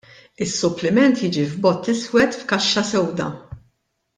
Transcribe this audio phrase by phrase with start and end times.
[0.43, 3.29] Is-suppliment jiġi f'bott iswed f'kaxxa sewda.